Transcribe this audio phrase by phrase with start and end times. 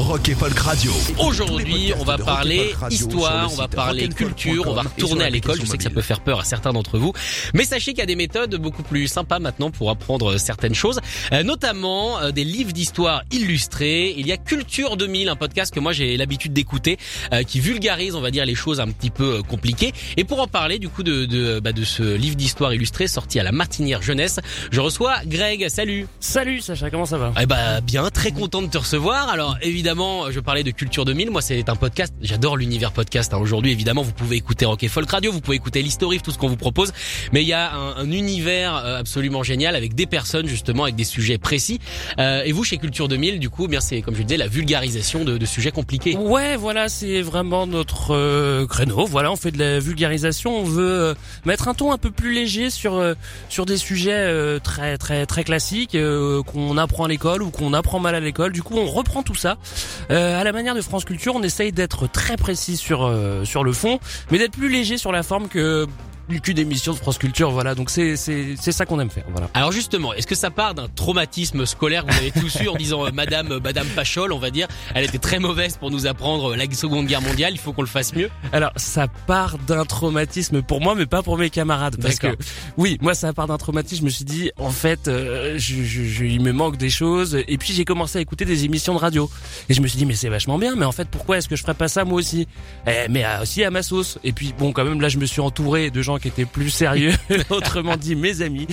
[0.00, 0.90] Rock et Folk Radio.
[1.18, 5.60] Aujourd'hui, on va parler histoire, on va parler culture, on va retourner à l'école.
[5.60, 7.12] Je sais que ça peut faire peur à certains d'entre vous,
[7.52, 11.00] mais sachez qu'il y a des méthodes beaucoup plus sympas maintenant pour apprendre certaines choses,
[11.32, 14.14] euh, notamment euh, des livres d'histoire illustrés.
[14.16, 16.98] Il y a Culture 2000, un podcast que moi j'ai l'habitude d'écouter,
[17.34, 19.92] euh, qui vulgarise, on va dire, les choses un petit peu compliquées.
[20.16, 23.38] Et pour en parler, du coup, de de, bah, de ce livre d'histoire illustré sorti
[23.38, 25.68] à la Martinière Jeunesse, je reçois Greg.
[25.68, 26.06] Salut.
[26.20, 27.34] Salut Sacha, comment ça va?
[27.40, 29.28] Eh bah bien, très content de te recevoir.
[29.28, 31.30] Alors évidemment, je parlais de Culture 2000.
[31.30, 32.14] Moi, c'est un podcast.
[32.22, 33.34] J'adore l'univers podcast.
[33.34, 33.38] Hein.
[33.38, 36.38] Aujourd'hui, évidemment, vous pouvez écouter Rock et Folk Radio, vous pouvez écouter l'historique, tout ce
[36.38, 36.92] qu'on vous propose.
[37.32, 40.94] Mais il y a un, un univers euh, absolument génial avec des personnes justement, avec
[40.94, 41.80] des sujets précis.
[42.18, 45.24] Euh, et vous, chez Culture 2000, du coup, bien c'est comme je disais, la vulgarisation
[45.24, 46.16] de, de sujets compliqués.
[46.16, 49.06] Ouais, voilà, c'est vraiment notre euh, créneau.
[49.06, 50.56] Voilà, on fait de la vulgarisation.
[50.56, 53.14] On veut euh, mettre un ton un peu plus léger sur euh,
[53.48, 55.96] sur des sujets euh, très très très classiques
[56.46, 58.52] qu'on apprend à l'école ou qu'on apprend mal à l'école.
[58.52, 59.56] Du coup, on reprend tout ça.
[60.10, 63.64] Euh, à la manière de France Culture, on essaye d'être très précis sur euh, sur
[63.64, 65.86] le fond, mais d'être plus léger sur la forme que
[66.38, 67.50] qu'une émission de France Culture.
[67.50, 69.24] Voilà, donc c'est c'est c'est ça qu'on aime faire.
[69.32, 69.48] Voilà.
[69.54, 73.06] Alors justement, est-ce que ça part d'un traumatisme scolaire vous avez tous eu en disant
[73.06, 76.54] euh, Madame euh, Madame Pachol, on va dire, elle était très mauvaise pour nous apprendre
[76.54, 78.30] la Seconde Guerre mondiale, il faut qu'on le fasse mieux?
[78.52, 81.96] Alors, ça part d'un traumatisme pour moi, mais pas pour mes camarades.
[82.00, 82.28] Parce que,
[82.76, 84.00] oui, moi, ça part d'un traumatisme.
[84.02, 87.38] Je me suis dit, en fait, euh, je, je- je- il me manque des choses.
[87.48, 89.28] Et puis, j'ai commencé à écouter des émissions de radio.
[89.68, 90.76] Et je me suis dit, mais c'est vachement bien.
[90.76, 92.46] Mais en fait, pourquoi est-ce que je ferais pas ça moi aussi?
[92.86, 94.18] Eh, Mais euh, aussi à ma sauce.
[94.22, 96.70] Et puis, bon, quand même, là, je me suis entouré de gens qui étaient plus
[96.70, 97.12] sérieux.
[97.50, 98.66] Autrement dit, mes amis,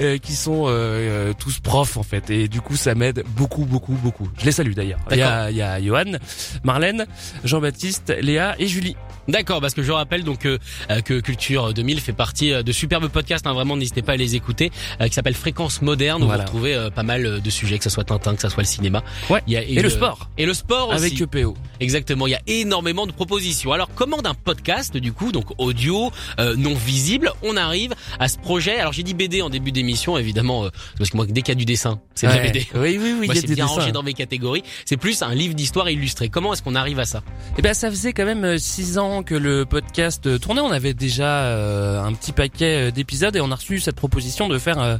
[0.00, 2.30] euh, qui sont euh, euh, tous profs, en fait.
[2.30, 4.28] Et du coup, ça m'aide beaucoup, beaucoup, beaucoup.
[4.38, 5.00] Je les salue d'ailleurs.
[5.10, 6.18] Il y a, il y a Johan,
[6.64, 7.06] Marlène,
[7.44, 8.96] Jean-Baptiste, Léa et Julie.
[9.28, 10.58] D'accord, parce que je rappelle donc euh,
[10.90, 14.16] euh, que Culture 2000 fait partie euh, de superbes podcasts, hein, vraiment n'hésitez pas à
[14.16, 16.44] les écouter, euh, qui s'appelle Fréquence Moderne, où Voilà.
[16.44, 19.04] vous retrouvez pas mal de sujets, que ce soit Tintin, que ce soit le cinéma.
[19.28, 19.40] Ouais.
[19.46, 20.30] Il y a, Et le sport.
[20.36, 20.96] Et le sport aussi.
[20.98, 21.54] Avec EPO.
[21.78, 23.72] Exactement, il y a énormément de propositions.
[23.72, 28.36] Alors comment d'un podcast du coup, donc audio, euh, non visible, on arrive à ce
[28.38, 31.52] projet Alors j'ai dit BD en début d'émission, évidemment, euh, parce que moi dès qu'il
[31.54, 32.40] y a du dessin, c'est de la.
[32.40, 32.66] BD.
[32.74, 34.62] Oui, oui, oui, Moi, c'est bien rangé dans mes catégories.
[34.84, 36.28] C'est plus un livre d'histoire illustré.
[36.28, 37.22] Comment est-ce qu'on arrive à ça?
[37.58, 40.60] Eh ben, ça faisait quand même euh, six ans que le podcast euh, tournait.
[40.60, 44.48] On avait déjà euh, un petit paquet euh, d'épisodes et on a reçu cette proposition
[44.48, 44.96] de faire euh,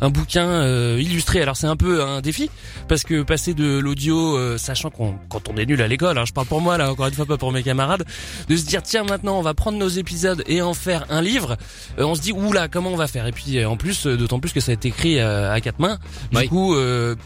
[0.00, 1.40] un bouquin euh, illustré.
[1.40, 2.50] Alors c'est un peu un défi
[2.88, 6.24] parce que passer de l'audio, euh, sachant qu'on quand on est nul à l'école, hein,
[6.26, 8.04] je parle pour moi là, encore une fois pas pour mes camarades,
[8.48, 11.56] de se dire tiens maintenant on va prendre nos épisodes et en faire un livre.
[11.98, 13.26] euh, on se dit oula comment on va faire?
[13.26, 15.78] Et puis euh, en plus, euh, d'autant plus que ça a été écrit à quatre
[15.78, 15.98] mains.
[16.32, 16.48] Du Oui.
[16.48, 16.74] coup,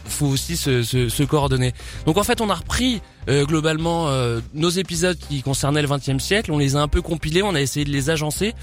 [0.05, 1.73] faut aussi se, se, se coordonner.
[2.05, 6.23] Donc en fait, on a repris euh, globalement euh, nos épisodes qui concernaient le XXe
[6.23, 6.51] siècle.
[6.51, 8.53] On les a un peu compilés, on a essayé de les agencer.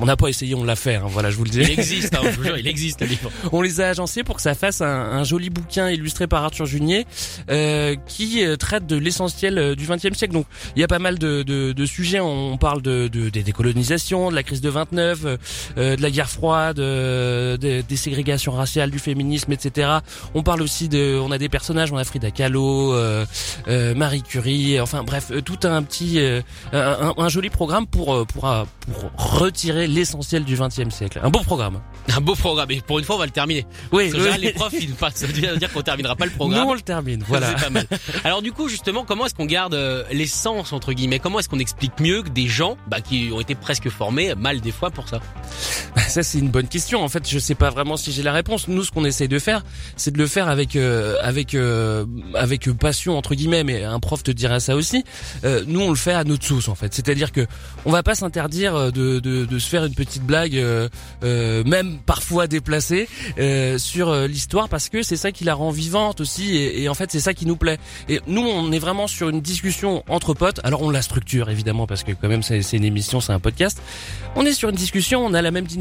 [0.00, 0.96] On n'a pas essayé, on l'a fait.
[0.96, 1.60] hein, voilà, je vous le dis.
[1.60, 3.30] Il existe, hein, je vous jure, il existe le livre.
[3.52, 6.66] On les a agencés pour que ça fasse un, un joli bouquin illustré par Arthur
[6.66, 7.06] Junier
[7.50, 10.32] euh, qui traite de l'essentiel du XXe siècle.
[10.34, 12.20] Donc il y a pas mal de, de, de sujets.
[12.20, 15.36] On parle de, de- des décolonisations, de la crise de 29, euh,
[15.78, 19.88] euh, de la guerre froide, euh, de- des ségrégations raciales, du féminisme, etc.
[20.34, 23.24] On parle aussi de, on a des personnages, on a Frida Kahlo, euh,
[23.68, 26.40] euh, Marie Curie, enfin bref, tout un petit, euh,
[26.72, 28.42] un, un- joli programme pour pour
[28.80, 29.10] pour
[29.40, 31.20] retirer l'essentiel du XXe siècle.
[31.22, 31.80] Un beau programme.
[32.16, 32.70] Un beau programme.
[32.72, 33.64] Et pour une fois, on va le terminer.
[33.92, 35.16] Oui, Parce que général, les profs, ils passent.
[35.16, 36.64] Ça veut dire qu'on terminera pas le programme.
[36.64, 37.22] Nous on le termine.
[37.28, 37.48] Voilà.
[37.56, 37.86] C'est pas mal.
[38.24, 39.74] Alors du coup, justement, comment est-ce qu'on garde
[40.10, 41.18] l'essence entre guillemets?
[41.20, 44.59] Comment est-ce qu'on explique mieux que des gens bah, qui ont été presque formés mal
[44.60, 45.20] des fois pour ça
[45.96, 47.02] Ça c'est une bonne question.
[47.02, 48.68] En fait, je sais pas vraiment si j'ai la réponse.
[48.68, 49.64] Nous, ce qu'on essaye de faire,
[49.96, 52.04] c'est de le faire avec euh, avec euh,
[52.34, 53.64] avec passion entre guillemets.
[53.64, 55.04] Mais un prof te dira ça aussi.
[55.44, 56.94] Euh, nous, on le fait à notre sauce en fait.
[56.94, 57.46] C'est-à-dire que
[57.84, 60.88] on va pas s'interdire euh, de, de de se faire une petite blague, euh,
[61.24, 63.08] euh, même parfois déplacée,
[63.78, 66.56] sur l'histoire parce que c'est ça qui la rend vivante aussi.
[66.56, 67.78] Et, et en fait, c'est ça qui nous plaît.
[68.08, 70.60] Et nous, on est vraiment sur une discussion entre potes.
[70.64, 73.80] Alors, on la structure évidemment parce que quand même, c'est une émission, c'est un podcast.
[74.36, 75.79] On est sur une discussion, on a la même dynamique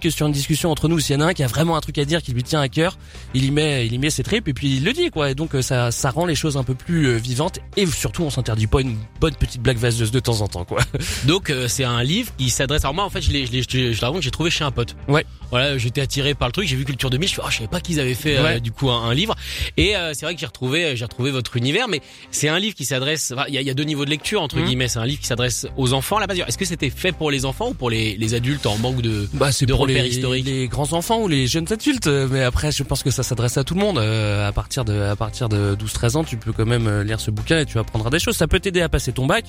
[0.00, 0.98] que sur une discussion entre nous.
[0.98, 2.60] S'il y en a un qui a vraiment un truc à dire qui lui tient
[2.60, 2.98] à cœur,
[3.34, 5.30] il y met, il y met ses tripes et puis il le dit quoi.
[5.30, 8.22] Et donc euh, ça, ça rend les choses un peu plus euh, vivantes et surtout
[8.22, 10.82] on s'interdit pas une bonne petite blague vaseuse de temps en temps quoi.
[11.26, 12.84] Donc euh, c'est un livre qui s'adresse.
[12.84, 14.96] Alors moi en fait je l'ai, je l'ai, je, j'ai trouvé chez un pote.
[15.08, 15.24] Ouais.
[15.50, 16.68] Voilà, j'étais attiré par le truc.
[16.68, 17.28] J'ai vu Culture 2000.
[17.28, 19.34] Je suis, oh, je savais pas qu'ils avaient fait du coup un, livre.
[19.78, 21.88] Et c'est vrai que j'ai retrouvé, j'ai retrouvé votre univers.
[21.88, 23.32] Mais c'est un livre qui s'adresse.
[23.48, 24.64] Il y, a, y, a, deux niveaux de lecture entre mmh.
[24.64, 24.88] guillemets.
[24.88, 26.18] C'est un livre qui s'adresse aux enfants.
[26.26, 26.38] Base.
[26.46, 29.28] Est-ce que c'était fait pour les enfants ou pour les, les adultes en manque de,
[29.38, 32.06] bah, c'est de pour repères les, historiques Les grands enfants ou les jeunes adultes.
[32.06, 33.98] Mais après, je pense que ça s'adresse à tout le monde.
[33.98, 37.20] Euh, à partir de à partir de 12-13 ans, tu peux quand même euh, lire
[37.20, 38.36] ce bouquin et tu apprendras des choses.
[38.36, 39.44] Ça peut t'aider à passer ton bac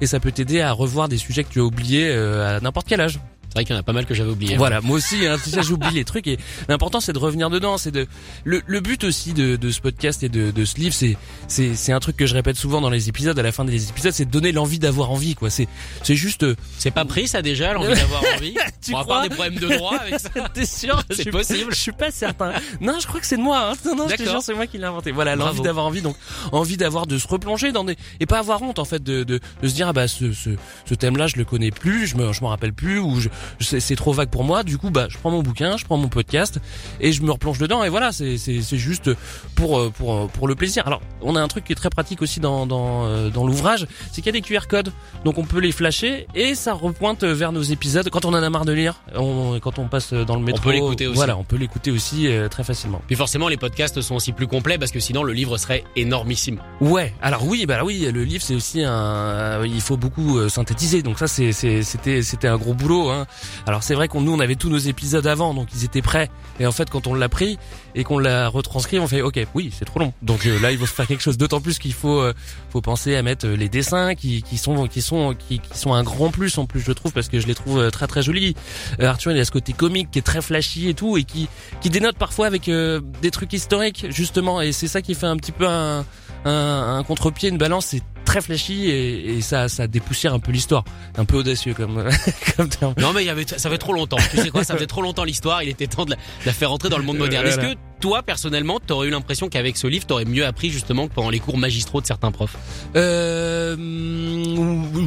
[0.00, 2.86] et ça peut t'aider à revoir des sujets que tu as oubliés euh, à n'importe
[2.88, 3.18] quel âge.
[3.54, 4.56] C'est vrai qu'il y en a pas mal que j'avais oublié.
[4.56, 7.78] Voilà, moi aussi, hein, j'oublie les trucs et l'important c'est de revenir dedans.
[7.78, 8.08] C'est de
[8.42, 11.16] le, le, but aussi de, de ce podcast et de, de ce livre, c'est
[11.46, 13.38] c'est c'est un truc que je répète souvent dans les épisodes.
[13.38, 15.50] À la fin des épisodes, c'est de donner l'envie d'avoir envie, quoi.
[15.50, 15.68] C'est
[16.02, 16.42] c'est juste.
[16.42, 18.56] Euh, c'est pas pris ça déjà l'envie d'avoir envie?
[18.84, 19.16] tu On va crois?
[19.20, 20.30] pas des problèmes de droit avec ça?
[20.52, 21.00] T'es sûr?
[21.10, 21.72] C'est possible.
[21.72, 22.54] Je suis pas certain.
[22.80, 23.70] Non, je crois que c'est de moi.
[23.70, 23.74] Hein.
[23.86, 25.12] Non, non, je te jure, c'est moi qui l'ai inventé.
[25.12, 26.16] Voilà, l'envie d'avoir envie, donc
[26.50, 29.38] envie d'avoir de se replonger dans des et pas avoir honte en fait de de,
[29.62, 30.50] de se dire ah bah ce ce,
[30.86, 33.28] ce thème-là je le connais plus, je me je m'en rappelle plus ou je,
[33.60, 34.62] c'est trop vague pour moi.
[34.62, 36.60] Du coup, bah, je prends mon bouquin, je prends mon podcast
[37.00, 37.84] et je me replonge dedans.
[37.84, 39.10] Et voilà, c'est c'est juste
[39.54, 40.86] pour euh, pour euh, pour le plaisir.
[40.86, 43.86] Alors, on a un truc qui est très pratique aussi dans dans euh, dans l'ouvrage,
[44.12, 44.92] c'est qu'il y a des QR codes,
[45.24, 48.50] donc on peut les flasher et ça repointe vers nos épisodes quand on en a
[48.50, 48.96] marre de lire.
[49.14, 51.16] On, quand on passe dans le métro, on peut l'écouter aussi.
[51.16, 53.00] Voilà, on peut l'écouter aussi très facilement.
[53.06, 56.60] Puis forcément, les podcasts sont aussi plus complets parce que sinon le livre serait énormissime.
[56.80, 57.12] Ouais.
[57.22, 61.02] Alors oui, bah oui, le livre c'est aussi un, il faut beaucoup synthétiser.
[61.02, 63.10] Donc ça c'est c'était c'était un gros boulot.
[63.10, 63.26] Hein.
[63.66, 66.30] Alors c'est vrai nous on avait tous nos épisodes avant, donc ils étaient prêts.
[66.60, 67.58] Et en fait, quand on l'a pris
[67.94, 70.12] et qu'on l'a retranscrit, on fait OK, oui, c'est trop long.
[70.22, 71.36] Donc euh, là, il faut faire quelque chose.
[71.36, 72.32] D'autant plus qu'il faut euh,
[72.70, 76.02] faut penser à mettre euh, les dessins qui, qui sont qui sont qui, sont un
[76.02, 78.54] grand plus en plus, je trouve, parce que je les trouve très très jolis.
[79.00, 81.48] Arthur, il a ce côté comique qui est très flashy et tout, et qui
[81.80, 84.60] qui dénote parfois avec des trucs historiques justement.
[84.60, 86.04] Et c'est ça qui fait un petit peu un
[86.44, 87.94] un, un contre-pied, une balance.
[88.24, 90.84] Très flashy et, et, ça, ça dépoussière un peu l'histoire.
[91.16, 92.04] Un peu audacieux comme,
[92.56, 92.94] comme terme.
[92.98, 94.16] Non mais il y avait, ça fait trop longtemps.
[94.30, 95.62] Tu sais quoi, ça fait trop longtemps l'histoire.
[95.62, 97.46] Il était temps de la, faire rentrer dans le monde moderne.
[97.46, 97.74] Est-ce que
[98.04, 101.40] toi personnellement, t'aurais eu l'impression qu'avec ce livre, t'aurais mieux appris justement que pendant les
[101.40, 102.54] cours magistraux de certains profs?
[102.96, 103.76] Euh,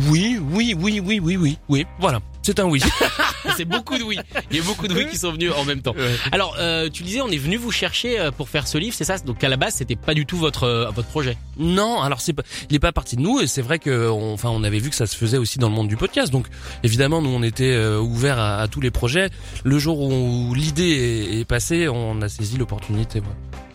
[0.09, 1.85] Oui, oui, oui, oui, oui, oui, oui.
[1.99, 2.21] Voilà.
[2.47, 2.81] C'est un oui.
[3.57, 4.17] c'est beaucoup de oui.
[4.49, 5.94] Il y a beaucoup de oui qui sont venus en même temps.
[6.31, 9.03] Alors, euh, tu disais, on est venu vous chercher euh, pour faire ce livre, c'est
[9.03, 9.17] ça?
[9.17, 11.38] Donc à la base, c'était pas du tout votre euh, votre projet?
[11.59, 14.31] Non, alors c'est pas, il est pas parti de nous et c'est vrai que, on,
[14.31, 16.31] enfin, on avait vu que ça se faisait aussi dans le monde du podcast.
[16.31, 16.47] Donc
[16.83, 19.29] évidemment, nous on était euh, ouverts à, tous les projets.
[19.65, 22.86] Le jour où l'idée est, passée, on a saisi l'opportunité.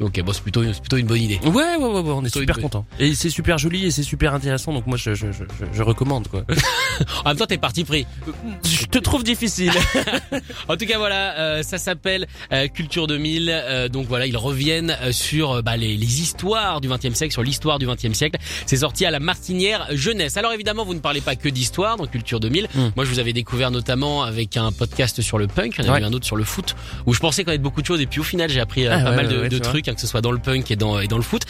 [0.01, 1.39] Ok, bon, c'est plutôt, plutôt une bonne idée.
[1.45, 2.85] Ouais, ouais, ouais, ouais on est super content.
[2.99, 4.73] Et c'est super joli et c'est super intéressant.
[4.73, 6.45] Donc moi, je, je, je, je recommande quoi.
[7.25, 8.07] en même temps, t'es parti pris
[8.65, 9.73] je te trouve difficile.
[10.69, 13.49] en tout cas, voilà, euh, ça s'appelle euh, Culture 2000.
[13.51, 17.79] Euh, donc voilà, ils reviennent sur bah, les, les, histoires du 20e siècle, sur l'histoire
[17.79, 18.39] du 20e siècle.
[18.67, 20.37] C'est sorti à la Martinière Jeunesse.
[20.37, 22.69] Alors évidemment, vous ne parlez pas que d'histoire dans Culture 2000.
[22.75, 22.89] Hmm.
[22.97, 25.77] Moi, je vous avais découvert notamment avec un podcast sur le punk.
[25.79, 26.75] Il y en avait un autre sur le foot
[27.07, 29.13] où je pensais connaître beaucoup de choses et puis au final, j'ai appris ah, pas
[29.13, 31.17] mal de, de trucs, hein, que ce soit dans le punk et dans, et dans
[31.17, 31.43] le foot.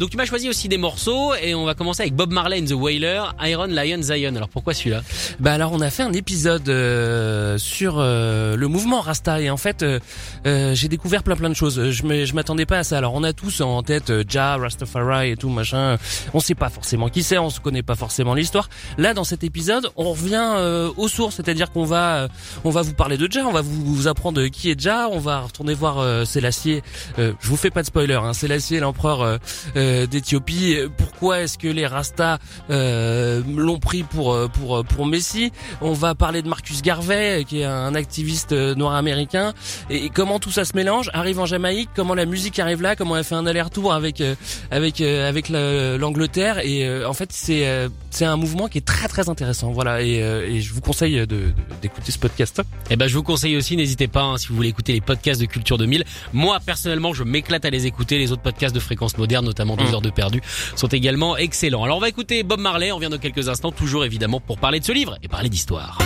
[0.00, 2.66] donc tu m'as choisi aussi des morceaux et on va commencer avec Bob Marley and
[2.66, 4.34] the Wailer, Iron Lion Zion.
[4.36, 5.02] Alors pourquoi celui-là?
[5.40, 9.56] Bah alors on a fait un épisode euh, sur euh, le mouvement Rasta et en
[9.56, 11.90] fait euh, j'ai découvert plein plein de choses.
[11.90, 12.98] Je je m'attendais pas à ça.
[12.98, 15.96] Alors on a tous en tête Ja, Rastafari et tout machin.
[16.34, 18.68] On sait pas forcément qui c'est, on se connaît pas forcément l'histoire.
[18.98, 22.28] Là dans cet épisode, on revient aux sources, c'est-à-dire qu'on va
[22.64, 25.40] on va vous parler de Ja, on va vous, apprendre qui est Ja, on va
[25.40, 26.26] retourner voir
[27.18, 29.38] euh, je vous fais pas de spoiler, hein, Sélassié l'empereur
[29.74, 30.76] d'Éthiopie.
[30.96, 35.52] Pourquoi est-ce que les Rastas l'ont pris pour pour pour Messi?
[35.80, 39.52] On va parler de Marcus Garvey, qui est un activiste euh, noir américain,
[39.90, 43.16] et comment tout ça se mélange, arrive en Jamaïque, comment la musique arrive là, comment
[43.16, 44.34] elle fait un aller-retour avec euh,
[44.70, 49.28] avec euh, avec l'Angleterre, et en fait c'est c'est un mouvement qui est très très
[49.28, 51.52] intéressant, voilà, et, et je vous conseille de
[51.82, 52.58] d'écouter ce podcast.
[52.58, 55.00] Et eh ben je vous conseille aussi, n'hésitez pas hein, si vous voulez écouter les
[55.00, 56.04] podcasts de Culture 2000.
[56.32, 58.18] Moi personnellement, je m'éclate à les écouter.
[58.18, 59.94] Les autres podcasts de fréquence moderne, notamment 2 mmh.
[59.94, 60.42] heures de perdu,
[60.74, 61.84] sont également excellents.
[61.84, 62.92] Alors on va écouter Bob Marley.
[62.92, 65.98] On vient dans quelques instants, toujours évidemment pour parler de ce livre et parler d'histoire.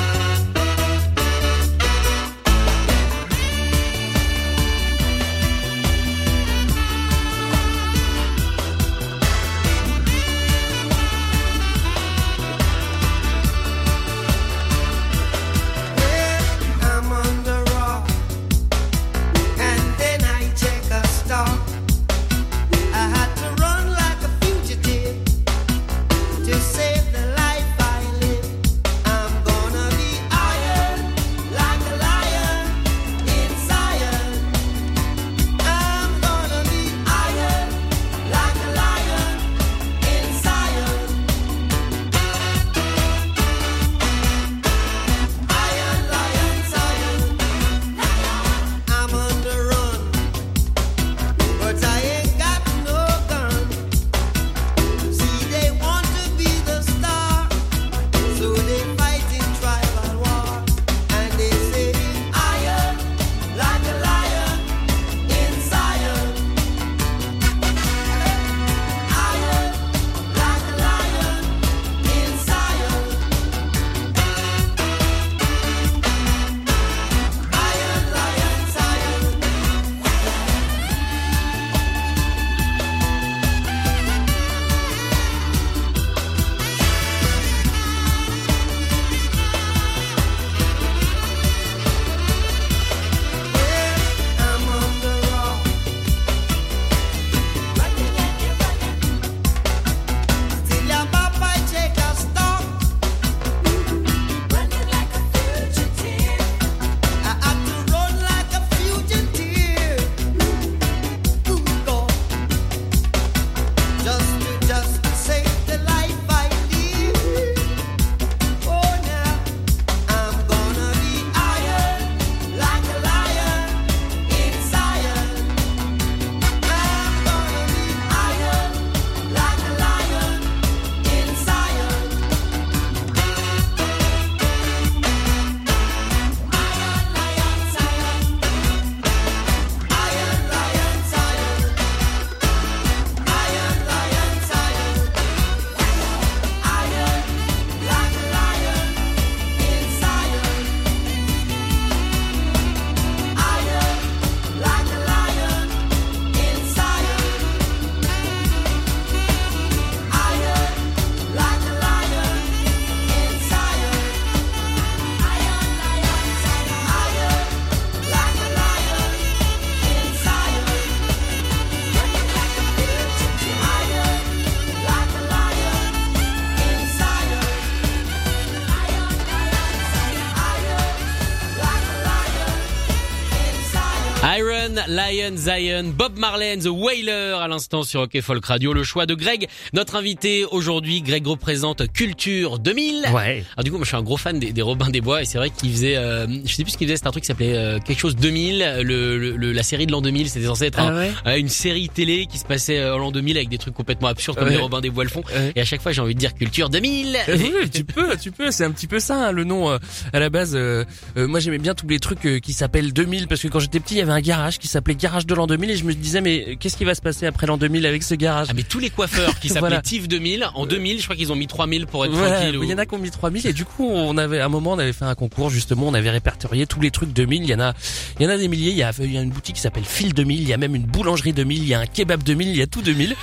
[185.20, 188.72] Lion Zion, Bob Marley The Wailer à l'instant sur Rock Folk Radio.
[188.72, 191.02] Le choix de Greg, notre invité aujourd'hui.
[191.02, 193.04] Greg représente Culture 2000.
[193.12, 193.44] Ouais.
[193.54, 195.24] Alors du coup, moi je suis un gros fan des, des Robins des Bois et
[195.26, 197.26] c'est vrai qu'il faisait, euh, je sais plus ce qu'il faisait, c'était un truc qui
[197.28, 198.80] s'appelait euh, quelque chose 2000.
[198.82, 201.48] Le, le- la série de l'an 2000, c'était censé être Ah un- ouais euh, une
[201.50, 204.48] série télé qui se passait euh, en l'an 2000 avec des trucs complètement absurdes comme
[204.48, 204.54] Ouais.
[204.54, 205.22] les Robins des Bois le font.
[205.34, 205.52] Ouais.
[205.54, 207.16] Et à chaque fois, j'ai envie de dire Culture 2000.
[207.28, 208.50] Euh, oui, tu peux, tu peux.
[208.50, 209.70] C'est un petit peu ça hein, le nom.
[209.70, 209.78] euh,
[210.14, 210.84] à la base, euh,
[211.16, 213.98] moi j'aimais bien tous les trucs qui s'appellent 2000 parce que quand j'étais petit, il
[213.98, 216.44] y avait un garage qui s'appelait Garage de l'an 2000 et je me disais mais
[216.48, 218.78] euh, qu'est-ce qui va se passer après l'an 2000 avec ce garage Ah mais tous
[218.78, 219.82] les coiffeurs qui s'appelaient Voilà.
[219.82, 222.58] TIF 2000, en 2000, je crois qu'ils ont mis 3000 pour être Voilà, tranquille.
[222.62, 224.48] il y en a qui ont mis 3000 et du coup on avait à un
[224.48, 227.48] moment on avait fait un concours justement on avait répertorié tous les trucs 2000 il
[227.50, 227.74] y en a
[228.18, 228.70] il y en a des milliers.
[228.70, 230.56] Il y a, il y a une boutique qui s'appelle Phil 2000 il y a
[230.56, 233.14] même une boulangerie 2000 il y a un kebab 2000 il y a tout 2000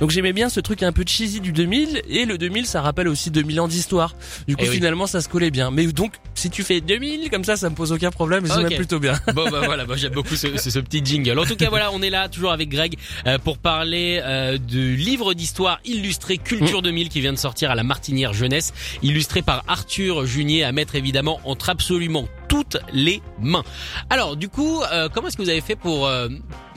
[0.00, 3.08] donc j'aimais bien ce truc un peu cheesy du 2000 et le 2000 ça rappelle
[3.08, 4.14] aussi 2000 ans d'histoire.
[4.48, 4.74] Du coup Eh oui.
[4.76, 5.70] finalement ça se collait bien.
[5.70, 6.12] Mais donc
[6.46, 8.68] si tu fais 2000 comme ça ça me pose aucun problème et c'est Ok.
[8.70, 11.38] même plutôt bien Bon bah voilà, bah, j'aime beaucoup ce, ce, ce petit jingle.
[11.38, 14.94] En tout cas voilà, on est là toujours avec Greg euh, pour parler euh, du
[14.96, 18.72] livre d'histoire illustré Culture 2000 qui vient de sortir à la Martinière Jeunesse,
[19.02, 23.64] illustré par Arthur Junier à mettre évidemment entre absolument toutes les mains.
[24.08, 26.28] Alors du coup, euh, comment est-ce que vous avez fait pour euh,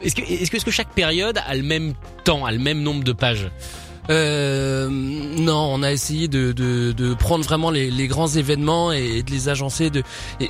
[0.02, 2.82] est-ce que est-ce que, est-ce que chaque période a le même temps, a le même
[2.82, 3.48] nombre de pages?
[4.10, 9.22] Euh, non, on a essayé de, de, de prendre vraiment les, les grands événements et
[9.22, 10.04] de les agencer de
[10.40, 10.50] et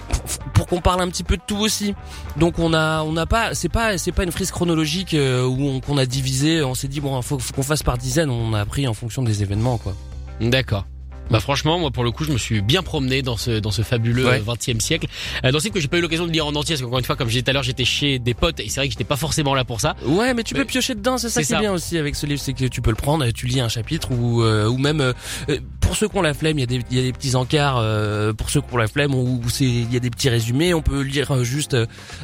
[0.54, 1.94] pour, qu'on parle un petit peu de tout aussi.
[2.38, 5.68] Donc on a on n'a pas c'est pas c'est pas une frise chronologique euh, où
[5.68, 6.64] on qu'on a divisé.
[6.64, 8.30] On s'est dit bon faut, faut qu'on fasse par dizaines.
[8.30, 9.94] On a pris en fonction des événements quoi.
[10.40, 10.86] D'accord.
[11.30, 13.82] Bah franchement, moi pour le coup, je me suis bien promené dans ce dans ce
[13.82, 14.42] fabuleux Ouais.
[14.46, 15.08] euh, 20e siècle.
[15.46, 17.06] Euh, dans ce que j'ai pas eu l'occasion de lire en entier, parce qu'encore une
[17.06, 18.94] fois, comme je disais tout à l'heure, j'étais chez des potes et c'est vrai que
[18.94, 19.96] j'étais pas forcément là pour ça.
[20.06, 21.18] Ouais, mais tu Mais peux piocher dedans.
[21.18, 22.96] C'est ça c'est qui est bien aussi avec ce livre, c'est que tu peux le
[22.96, 25.14] prendre et tu lis un chapitre ou euh, ou même euh,
[25.50, 27.14] euh, pour ceux qui ont la flemme, il y a des il y a des
[27.14, 27.78] petits encarts.
[27.80, 30.74] euh, pour ceux qui ont la flemme, où c'est il y a des petits résumés.
[30.74, 31.76] On peut lire euh, juste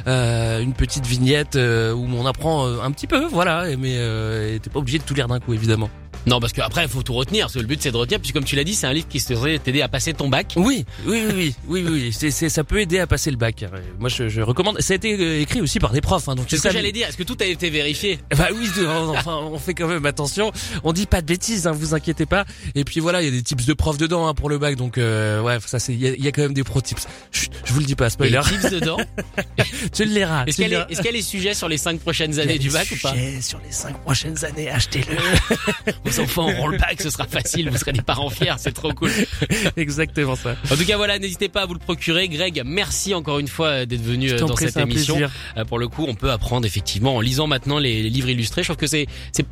[0.06, 3.64] euh, une petite vignette euh, où on apprend euh, un petit peu, voilà.
[3.78, 5.90] Mais euh, t'es pas obligé de tout lire d'un coup, évidemment.
[6.26, 7.46] Non, parce que après, il faut tout retenir.
[7.46, 8.20] Parce que le but, c'est de retenir.
[8.20, 10.54] Puisque comme tu l'as dit, c'est un livre qui serait t'aider à passer ton bac.
[10.56, 12.12] Oui, oui, oui, oui, oui, oui.
[12.12, 13.64] C'est, c'est, ça peut aider à passer le bac.
[13.98, 14.80] Moi, je, je recommande.
[14.80, 16.92] Ça a été euh, écrit aussi par des profs, hein, donc C'est ce que j'allais
[16.92, 17.06] dire.
[17.08, 18.18] Est-ce que tout a été vérifié?
[18.36, 18.68] Bah oui,
[19.10, 20.52] enfin, on fait quand même attention.
[20.84, 22.44] On dit pas de bêtises, hein, vous inquiétez pas.
[22.74, 24.76] Et puis voilà, il y a des tips de profs dedans hein, pour le bac,
[24.76, 26.80] donc euh, ouais, ça c'est, il y a, il y a quand même des pro
[26.80, 27.06] tips.
[27.32, 28.36] Chut, je vous le dis pas, Il y spoiler.
[28.36, 28.96] a des tips dedans?
[29.92, 30.44] tu le liras.
[30.46, 32.96] Est-ce qu'il y, y a les sujets sur les cinq prochaines années du bac ou
[33.00, 33.14] pas?
[33.40, 35.16] Sur les cinq prochaines années, achetez-le.
[36.06, 37.70] Vos enfants auront le bac, ce sera facile.
[37.70, 38.54] Vous serez des parents fiers.
[38.58, 39.10] C'est trop cool.
[39.76, 40.56] Exactement ça.
[40.70, 42.28] En tout cas, voilà, n'hésitez pas à vous le procurer.
[42.28, 45.16] Greg, merci encore une fois euh, d'être venu euh, dans prie, cette émission.
[45.16, 45.32] plaisir.
[45.56, 48.62] Euh, pour le coup, on peut apprendre effectivement en lisant maintenant les, les livres illustrés.
[48.62, 49.06] Je trouve que c'est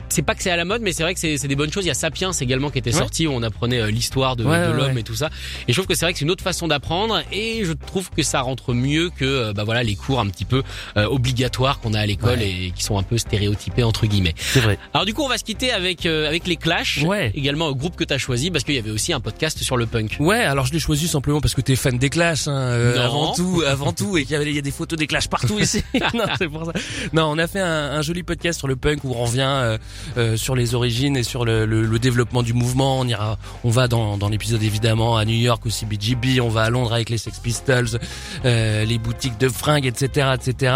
[0.08, 1.72] c'est pas que c'est à la mode, mais c'est vrai que c'est c'est des bonnes
[1.72, 1.84] choses.
[1.84, 2.98] Il y a Sapiens également qui était Ouais.
[3.00, 5.00] sorti où on apprenait l'histoire de, Ouais, de ouais, l'homme ouais.
[5.00, 5.30] et tout ça.
[5.66, 8.10] Et je trouve que c'est vrai que c'est une autre façon d'apprendre et je trouve
[8.10, 10.62] que ça rentre mieux que bah voilà les cours un petit peu
[10.96, 14.34] euh, obligatoires qu'on a à l'école et qui sont un peu stéréotypés entre guillemets.
[14.36, 14.78] C'est vrai.
[14.92, 17.30] Alors du coup, on va se quitter avec euh, avec les Clash, Ouais.
[17.34, 19.86] également au groupe que t'as choisi parce qu'il y avait aussi un podcast sur le
[19.86, 20.16] punk.
[20.20, 23.32] Ouais, alors je l'ai choisi simplement parce que t'es fan des Clash, hein, euh, avant
[23.34, 25.82] tout, avant tout, et qu'il y y a des photos des Clash partout ici.
[26.14, 26.72] non, c'est pour ça.
[27.12, 29.78] Non, on a fait un, un joli podcast sur le punk où on revient euh,
[30.16, 33.00] euh, sur les origines et sur le, le- le développement du mouvement.
[33.00, 36.62] On ira, on va dans, dans l'épisode évidemment à New York au CBGB, on va
[36.62, 37.98] à Londres avec les Sex Pistols,
[38.44, 40.72] euh, les boutiques de fringues, etc., etc.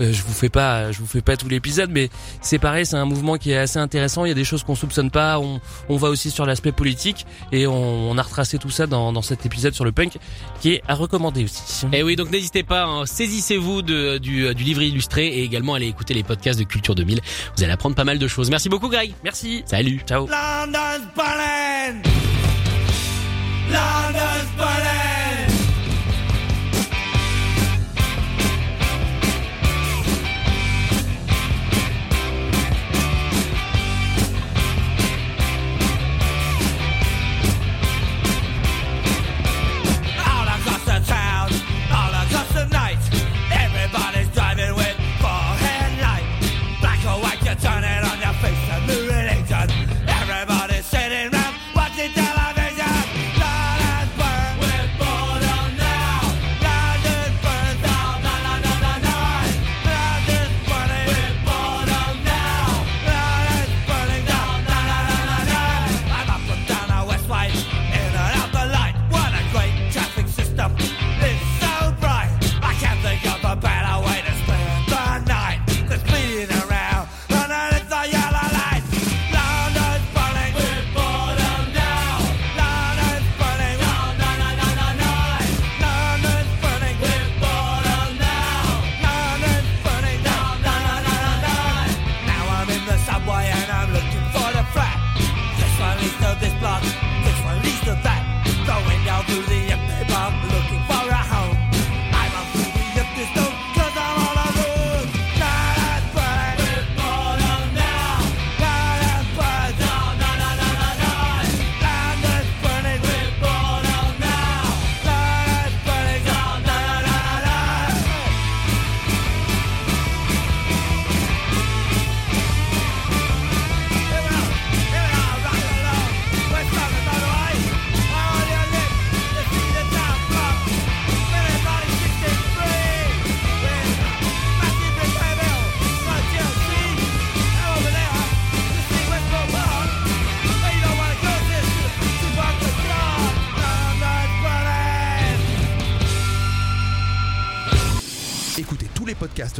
[0.00, 2.08] Euh, je vous fais pas, je vous fais pas tout l'épisode, mais
[2.40, 4.24] c'est pareil, c'est un mouvement qui est assez intéressant.
[4.24, 5.38] Il y a des choses qu'on soupçonne pas.
[5.38, 9.12] On, on va aussi sur l'aspect politique et on, on a retracé tout ça dans,
[9.12, 10.16] dans cet épisode sur le punk
[10.60, 11.86] qui est à recommander aussi.
[11.92, 15.86] Et oui, donc n'hésitez pas, hein, saisissez-vous de- du, du livre illustré et également allez
[15.88, 17.20] écouter les podcasts de Culture 2000.
[17.56, 18.50] Vous allez apprendre pas mal de choses.
[18.50, 19.12] Merci beaucoup, Greg.
[19.24, 19.62] Merci.
[19.66, 20.00] Salut.
[20.06, 20.26] Ciao.
[20.26, 21.06] London's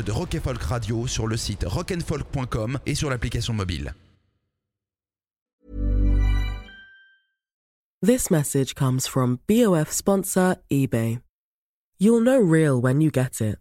[0.01, 3.95] de Rock Folk Radio sur le site rockandfolk.com et sur l'application mobile.
[8.03, 11.21] This message comes from BOF sponsor eBay.
[11.99, 13.59] You'll know real when you get it.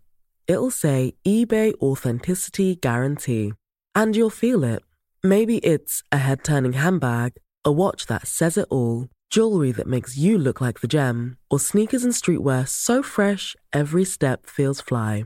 [0.48, 3.54] It'll say eBay Authenticity Guarantee.
[3.96, 4.84] And you'll feel it.
[5.24, 10.18] Maybe it's a head turning handbag, a watch that says it all, jewelry that makes
[10.18, 15.26] you look like the gem, or sneakers and streetwear so fresh every step feels fly.